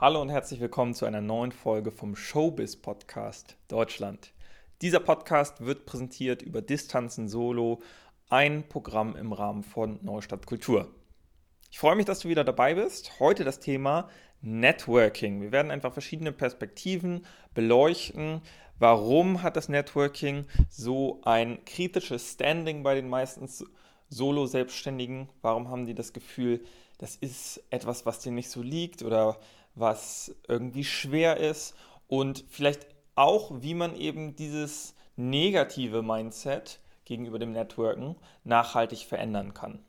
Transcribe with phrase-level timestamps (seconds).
[0.00, 4.32] Hallo und herzlich willkommen zu einer neuen Folge vom Showbiz Podcast Deutschland.
[4.80, 7.82] Dieser Podcast wird präsentiert über Distanzen Solo,
[8.30, 10.88] ein Programm im Rahmen von Neustadt Kultur.
[11.70, 13.20] Ich freue mich, dass du wieder dabei bist.
[13.20, 14.08] Heute das Thema
[14.40, 15.42] Networking.
[15.42, 18.40] Wir werden einfach verschiedene Perspektiven beleuchten.
[18.78, 23.46] Warum hat das Networking so ein kritisches Standing bei den meisten
[24.08, 25.28] Solo-Selbstständigen?
[25.42, 26.64] Warum haben die das Gefühl,
[26.96, 29.38] das ist etwas, was dir nicht so liegt oder
[29.80, 31.74] was irgendwie schwer ist
[32.06, 39.84] und vielleicht auch, wie man eben dieses negative Mindset gegenüber dem Networken nachhaltig verändern kann.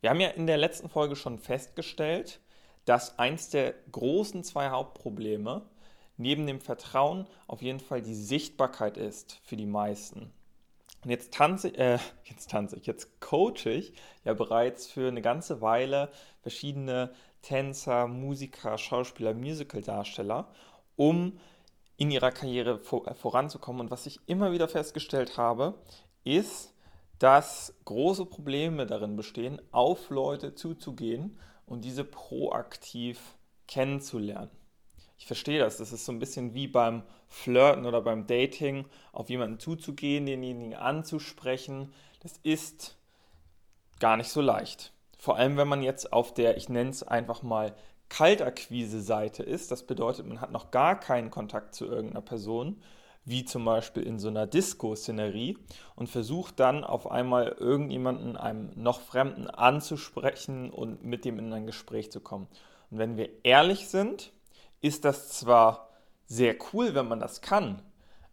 [0.00, 2.40] Wir haben ja in der letzten Folge schon festgestellt,
[2.84, 5.62] dass eins der großen zwei Hauptprobleme
[6.16, 10.32] neben dem Vertrauen auf jeden Fall die Sichtbarkeit ist für die meisten.
[11.04, 13.92] Und jetzt tanze, äh, jetzt tanze ich, jetzt coache ich
[14.24, 16.10] ja bereits für eine ganze Weile
[16.42, 20.48] verschiedene Tänzer, Musiker, Schauspieler, Musicaldarsteller,
[20.96, 21.38] um
[21.96, 23.82] in ihrer Karriere äh, voranzukommen.
[23.82, 25.74] Und was ich immer wieder festgestellt habe,
[26.24, 26.74] ist,
[27.18, 33.36] dass große Probleme darin bestehen, auf Leute zuzugehen und diese proaktiv
[33.68, 34.50] kennenzulernen.
[35.18, 35.76] Ich verstehe das.
[35.76, 40.74] Das ist so ein bisschen wie beim Flirten oder beim Dating, auf jemanden zuzugehen, denjenigen
[40.74, 41.92] anzusprechen.
[42.20, 42.98] Das ist
[44.00, 44.91] gar nicht so leicht.
[45.22, 47.76] Vor allem, wenn man jetzt auf der, ich nenne es einfach mal,
[48.08, 49.70] Kaltakquise-Seite ist.
[49.70, 52.82] Das bedeutet, man hat noch gar keinen Kontakt zu irgendeiner Person,
[53.24, 55.58] wie zum Beispiel in so einer Disco-Szenerie,
[55.94, 61.66] und versucht dann auf einmal irgendjemanden, einem noch Fremden anzusprechen und mit dem in ein
[61.66, 62.48] Gespräch zu kommen.
[62.90, 64.32] Und wenn wir ehrlich sind,
[64.80, 65.90] ist das zwar
[66.26, 67.80] sehr cool, wenn man das kann,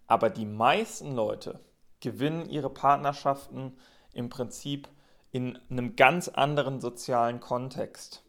[0.08, 1.60] aber die meisten Leute
[2.00, 3.78] gewinnen ihre Partnerschaften
[4.12, 4.90] im Prinzip
[5.32, 8.24] in einem ganz anderen sozialen Kontext.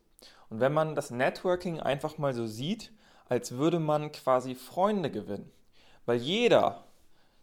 [0.49, 2.93] Und wenn man das Networking einfach mal so sieht,
[3.29, 5.51] als würde man quasi Freunde gewinnen,
[6.05, 6.85] weil jeder,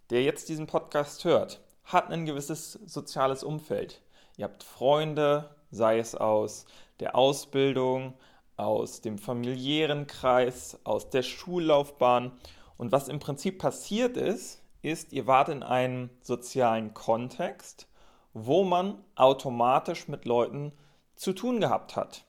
[0.09, 4.01] der jetzt diesen Podcast hört, hat ein gewisses soziales Umfeld.
[4.35, 6.65] Ihr habt Freunde, sei es aus
[6.99, 8.13] der Ausbildung,
[8.57, 12.31] aus dem familiären Kreis, aus der Schullaufbahn.
[12.77, 17.87] Und was im Prinzip passiert ist, ist, ihr wart in einem sozialen Kontext,
[18.45, 20.71] wo man automatisch mit Leuten
[21.15, 22.23] zu tun gehabt hat.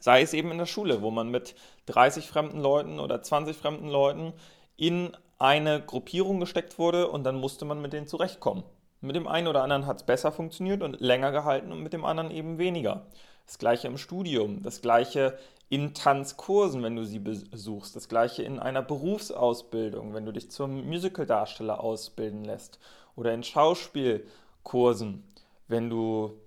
[0.00, 1.54] Sei es eben in der Schule, wo man mit
[1.86, 4.32] 30 fremden Leuten oder 20 fremden Leuten
[4.76, 8.62] in eine Gruppierung gesteckt wurde und dann musste man mit denen zurechtkommen.
[9.00, 12.04] Mit dem einen oder anderen hat es besser funktioniert und länger gehalten und mit dem
[12.04, 13.06] anderen eben weniger.
[13.46, 15.36] Das gleiche im Studium, das gleiche
[15.68, 20.86] in Tanzkursen, wenn du sie besuchst, das gleiche in einer Berufsausbildung, wenn du dich zum
[20.86, 22.78] Musicaldarsteller ausbilden lässt
[23.16, 24.26] oder in Schauspiel
[24.64, 25.22] Kursen,
[25.68, 26.40] wenn du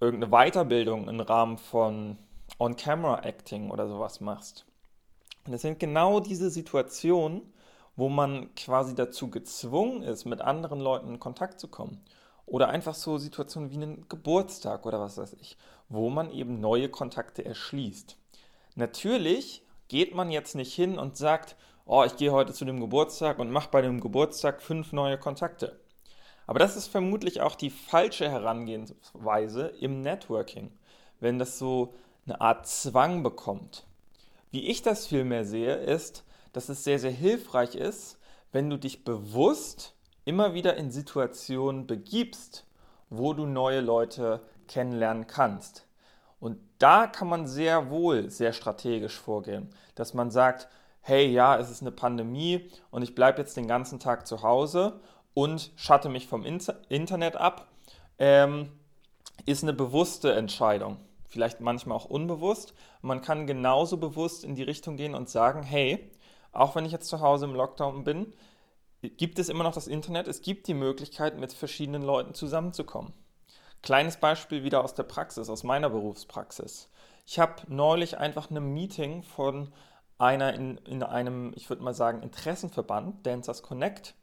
[0.00, 2.18] irgendeine Weiterbildung im Rahmen von
[2.58, 4.64] On-Camera-Acting oder sowas machst.
[5.46, 7.52] Und es sind genau diese Situationen,
[7.96, 12.00] wo man quasi dazu gezwungen ist, mit anderen Leuten in Kontakt zu kommen.
[12.46, 15.56] Oder einfach so Situationen wie einen Geburtstag oder was weiß ich,
[15.88, 18.16] wo man eben neue Kontakte erschließt.
[18.74, 23.38] Natürlich geht man jetzt nicht hin und sagt, oh, ich gehe heute zu dem Geburtstag
[23.38, 25.81] und mache bei dem Geburtstag fünf neue Kontakte.
[26.52, 30.70] Aber das ist vermutlich auch die falsche Herangehensweise im Networking,
[31.18, 31.94] wenn das so
[32.26, 33.86] eine Art Zwang bekommt.
[34.50, 38.18] Wie ich das vielmehr sehe, ist, dass es sehr, sehr hilfreich ist,
[38.52, 39.94] wenn du dich bewusst
[40.26, 42.66] immer wieder in Situationen begibst,
[43.08, 45.86] wo du neue Leute kennenlernen kannst.
[46.38, 50.68] Und da kann man sehr wohl sehr strategisch vorgehen, dass man sagt,
[51.00, 55.00] hey, ja, es ist eine Pandemie und ich bleibe jetzt den ganzen Tag zu Hause
[55.34, 57.68] und schatte mich vom Internet ab,
[58.18, 58.70] ähm,
[59.46, 60.98] ist eine bewusste Entscheidung.
[61.26, 62.74] Vielleicht manchmal auch unbewusst.
[63.00, 66.10] Man kann genauso bewusst in die Richtung gehen und sagen, hey,
[66.52, 68.34] auch wenn ich jetzt zu Hause im Lockdown bin,
[69.02, 70.28] gibt es immer noch das Internet.
[70.28, 73.12] Es gibt die Möglichkeit, mit verschiedenen Leuten zusammenzukommen.
[73.82, 76.88] Kleines Beispiel wieder aus der Praxis, aus meiner Berufspraxis.
[77.26, 79.72] Ich habe neulich einfach ein Meeting von
[80.18, 84.14] einer in, in einem, ich würde mal sagen, Interessenverband, Dancers Connect,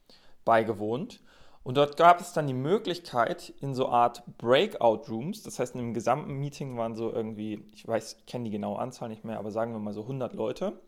[0.49, 1.21] beigewohnt.
[1.61, 5.81] Und dort gab es dann die Möglichkeit, in so Art Breakout Rooms, das heißt, in
[5.81, 9.37] dem gesamten Meeting waren so irgendwie, ich weiß, ich kenne die genaue Anzahl nicht mehr,
[9.37, 10.81] aber sagen wir mal so 100 Leute.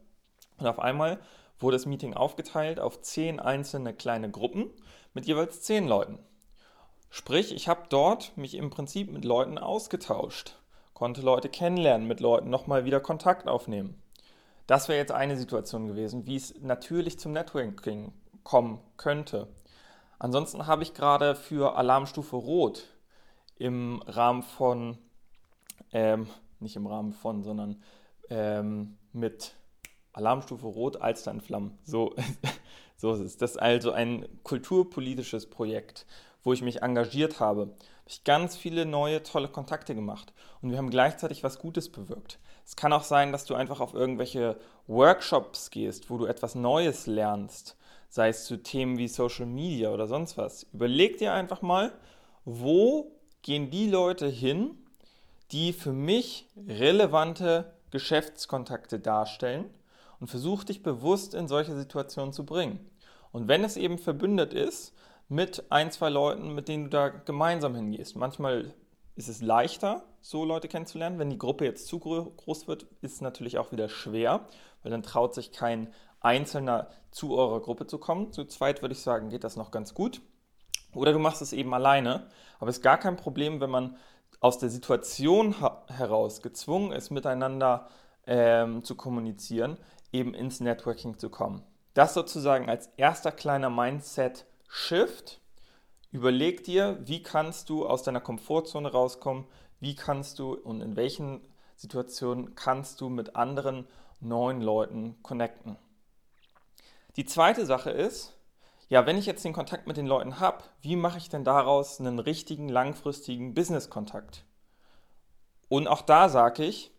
[0.58, 1.20] Und auf einmal
[1.60, 4.72] wurde das Meeting aufgeteilt auf 10 einzelne kleine Gruppen
[5.14, 6.18] mit jeweils 10 Leuten.
[7.12, 10.56] Sprich, ich habe dort mich im Prinzip mit Leuten ausgetauscht,
[10.96, 14.02] konnte Leute kennenlernen, mit Leuten nochmal wieder Kontakt aufnehmen.
[14.66, 18.12] Das wäre jetzt eine Situation gewesen, wie es natürlich zum Networking
[18.44, 19.48] kommen könnte.
[20.20, 22.88] Ansonsten habe ich gerade für Alarmstufe Rot
[23.56, 24.98] im Rahmen von,
[25.92, 26.28] ähm,
[26.60, 27.82] nicht im Rahmen von, sondern
[28.30, 29.56] ähm, mit
[30.14, 31.78] Alarmstufe Rot, Alster in Flammen.
[31.84, 32.16] So,
[32.98, 33.38] so ist es.
[33.38, 36.06] Das ist also ein kulturpolitisches Projekt,
[36.44, 37.62] wo ich mich engagiert habe.
[37.62, 37.76] Habe
[38.08, 40.34] ich ganz viele neue, tolle Kontakte gemacht.
[40.62, 42.40] Und wir haben gleichzeitig was Gutes bewirkt.
[42.66, 44.58] Es kann auch sein, dass du einfach auf irgendwelche
[44.88, 47.76] Workshops gehst, wo du etwas Neues lernst,
[48.10, 50.68] sei es zu Themen wie Social Media oder sonst was.
[50.74, 51.92] Überleg dir einfach mal,
[52.46, 53.12] wo
[53.42, 54.78] gehen die Leute hin,
[55.52, 59.66] die für mich relevante Geschäftskontakte darstellen
[60.20, 62.80] und versuch dich bewusst in solche Situationen zu bringen.
[63.32, 64.94] Und wenn es eben verbündet ist
[65.32, 68.74] mit ein, zwei Leuten, mit denen du da gemeinsam hingehst, manchmal
[69.16, 71.20] ist es leichter, so Leute kennenzulernen.
[71.20, 74.42] Wenn die Gruppe jetzt zu groß wird, ist es natürlich auch wieder schwer,
[74.84, 78.34] weil dann traut sich kein Einzelner zu eurer Gruppe zu kommen.
[78.34, 80.22] Zu zweit würde ich sagen, geht das noch ganz gut.
[80.94, 82.28] Oder du machst es eben alleine.
[82.60, 83.96] Aber es ist gar kein Problem, wenn man
[84.42, 85.56] aus der Situation
[85.88, 87.88] heraus gezwungen ist, miteinander
[88.28, 89.78] ähm, zu kommunizieren,
[90.12, 91.64] eben ins Networking zu kommen.
[91.94, 93.70] Das sozusagen als erster kleiner
[94.72, 95.42] Mindset-Shift.
[96.12, 99.46] Überleg dir, wie kannst du aus deiner Komfortzone rauskommen,
[99.80, 101.42] wie kannst du und in welchen
[101.76, 103.88] Situationen kannst du mit anderen
[104.20, 105.78] neuen Leuten connecten.
[107.16, 108.34] Die zweite Sache ist,
[108.90, 112.00] ja, wenn ich jetzt den Kontakt mit den Leuten habe, wie mache ich denn daraus
[112.00, 114.46] einen richtigen, langfristigen Business-Kontakt?
[115.70, 116.92] Und auch da sage ich,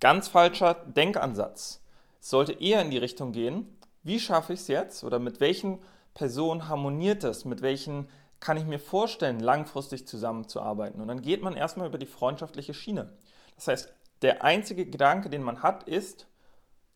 [0.00, 1.82] ganz falscher Denkansatz.
[2.20, 5.80] Es sollte eher in die Richtung gehen, wie schaffe ich es jetzt oder mit welchen
[6.14, 8.08] Personen harmoniert es, mit welchen
[8.40, 11.00] kann ich mir vorstellen, langfristig zusammenzuarbeiten.
[11.00, 13.16] Und dann geht man erstmal über die freundschaftliche Schiene.
[13.54, 13.92] Das heißt,
[14.22, 16.26] der einzige Gedanke, den man hat, ist,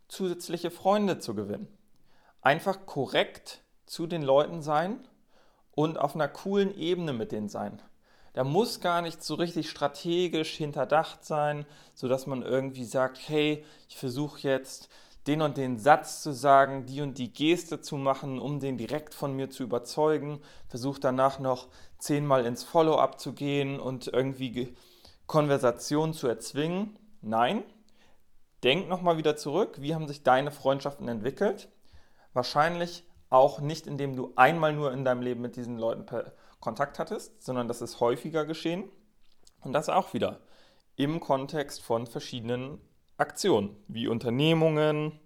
[0.08, 1.68] zusätzliche Freunde zu gewinnen.
[2.40, 5.06] Einfach korrekt zu den Leuten sein
[5.72, 7.80] und auf einer coolen Ebene mit denen sein.
[8.32, 11.64] Da muss gar nicht so richtig strategisch hinterdacht sein,
[11.94, 14.90] sodass man irgendwie sagt, hey, ich versuche jetzt
[15.26, 19.14] den und den Satz zu sagen, die und die Geste zu machen, um den direkt
[19.14, 21.68] von mir zu überzeugen, versuche danach noch
[21.98, 24.76] zehnmal ins Follow-up zu gehen und irgendwie
[25.26, 26.98] Konversation zu erzwingen.
[27.22, 27.64] Nein,
[28.62, 31.68] denk nochmal wieder zurück, wie haben sich deine Freundschaften entwickelt?
[32.32, 36.06] Wahrscheinlich auch nicht, indem du einmal nur in deinem Leben mit diesen Leuten
[36.60, 38.84] Kontakt hattest, sondern das ist häufiger geschehen.
[39.62, 40.40] Und das auch wieder
[40.94, 42.80] im Kontext von verschiedenen
[43.18, 45.18] Aktionen, wie Unternehmungen,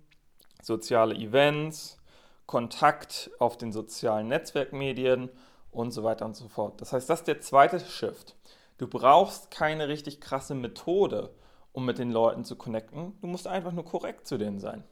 [0.63, 1.99] soziale Events,
[2.47, 5.29] Kontakt auf den sozialen Netzwerkmedien
[5.73, 6.81] und so weiter und so fort.
[6.81, 8.37] Das heißt, das ist der zweite Shift.
[8.79, 11.35] Du brauchst keine richtig krasse Methode,
[11.73, 13.19] um mit den Leuten zu connecten.
[13.21, 14.85] Du musst einfach nur korrekt zu denen sein.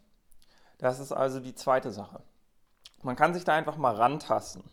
[0.78, 2.22] Das ist also die zweite Sache.
[3.02, 4.64] Man kann sich da einfach mal rantasten,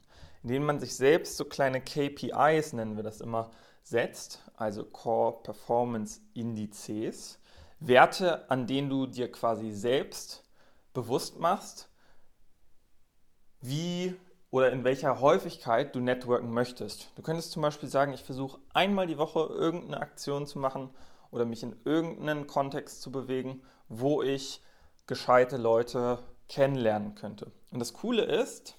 [0.42, 3.51] indem man sich selbst so kleine KPIs, nennen wir das immer,
[3.83, 7.39] setzt, also Core Performance Indizes,
[7.80, 10.44] Werte, an denen du dir quasi selbst
[10.94, 11.89] bewusst machst,
[13.62, 14.16] wie
[14.51, 17.12] oder in welcher Häufigkeit du networken möchtest.
[17.16, 20.92] Du könntest zum Beispiel sagen, ich versuche einmal die Woche irgendeine Aktion zu machen
[21.30, 24.62] oder mich in irgendeinen Kontext zu bewegen, wo ich
[25.07, 27.51] gescheite Leute kennenlernen könnte.
[27.72, 28.77] Und das Coole ist,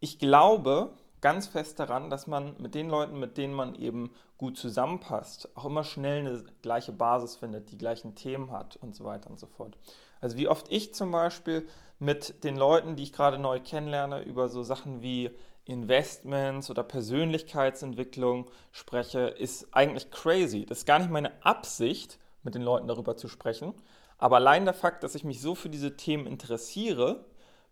[0.00, 4.58] ich glaube ganz fest daran, dass man mit den Leuten, mit denen man eben gut
[4.58, 9.30] zusammenpasst, auch immer schnell eine gleiche Basis findet, die gleichen Themen hat und so weiter
[9.30, 9.78] und so fort.
[10.20, 11.66] Also wie oft ich zum Beispiel
[11.98, 15.30] mit den Leuten, die ich gerade neu kennenlerne, über so Sachen wie
[15.64, 20.66] Investments oder Persönlichkeitsentwicklung spreche, ist eigentlich crazy.
[20.66, 23.72] Das ist gar nicht meine Absicht, mit den Leuten darüber zu sprechen,
[24.18, 27.24] aber allein der Fakt, dass ich mich so für diese Themen interessiere,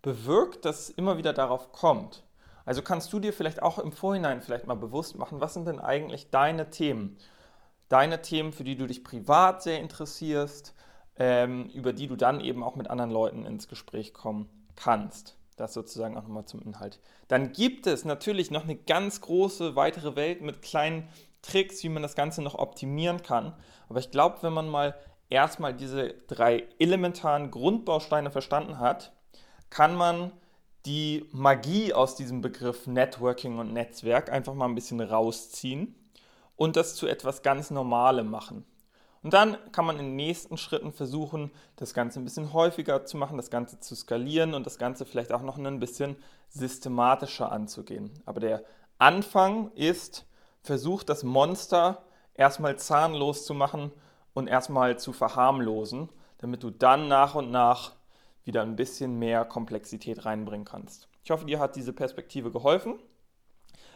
[0.03, 2.23] bewirkt, dass es immer wieder darauf kommt.
[2.65, 5.81] Also kannst du dir vielleicht auch im Vorhinein vielleicht mal bewusst machen, was sind denn
[5.81, 7.17] eigentlich deine Themen?
[7.89, 10.75] Deine Themen, für die du dich privat sehr interessierst,
[11.17, 15.37] ähm, über die du dann eben auch mit anderen Leuten ins Gespräch kommen kannst.
[15.57, 17.01] Das sozusagen auch nochmal zum Inhalt.
[17.29, 21.09] Dann gibt es natürlich noch eine ganz große weitere Welt mit kleinen
[21.43, 23.55] Tricks, wie man das Ganze noch optimieren kann.
[23.89, 24.95] Aber ich glaube, wenn man mal
[25.29, 29.13] erstmal diese drei elementaren Grundbausteine verstanden hat,
[29.69, 30.33] kann man
[30.87, 35.95] die Magie aus diesem Begriff Networking und Netzwerk einfach mal ein bisschen rausziehen
[36.57, 38.65] und das zu etwas ganz Normalem machen.
[39.23, 43.19] Und dann kann man in den nächsten Schritten versuchen, das Ganze ein bisschen häufiger zu
[43.19, 46.17] machen, das Ganze zu skalieren und das Ganze vielleicht auch noch ein bisschen
[46.49, 48.11] systematischer anzugehen.
[48.25, 48.65] Aber der
[48.99, 50.27] Anfang ist,
[50.63, 52.03] versucht das Monster
[52.35, 53.93] erstmal zahnlos zu machen
[54.33, 56.09] und erstmal zu verharmlosen,
[56.39, 57.93] damit du dann nach und nach
[58.51, 61.09] wieder ein bisschen mehr Komplexität reinbringen kannst.
[61.23, 62.99] Ich hoffe, dir hat diese Perspektive geholfen.